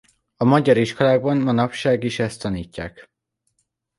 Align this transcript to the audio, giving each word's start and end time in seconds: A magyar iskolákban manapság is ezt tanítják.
A 0.37 0.43
magyar 0.43 0.77
iskolákban 0.77 1.37
manapság 1.37 2.03
is 2.03 2.19
ezt 2.19 2.41
tanítják. 2.41 3.09